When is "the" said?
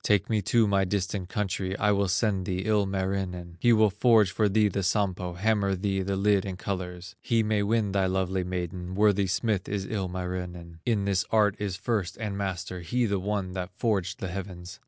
4.67-4.81, 6.01-6.15, 13.05-13.19, 14.19-14.29